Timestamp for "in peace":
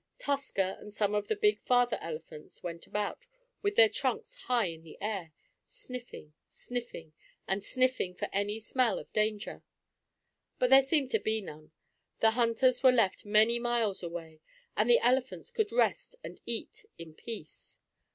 16.97-17.79